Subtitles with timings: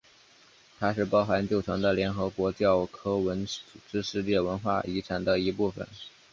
[0.79, 5.87] 它是包含旧城的联合国教科文组织世界文化遗产的一部分。